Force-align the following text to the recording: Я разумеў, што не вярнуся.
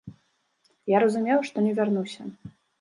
Я 0.95 1.03
разумеў, 1.05 1.45
што 1.53 1.57
не 1.69 1.77
вярнуся. 1.83 2.21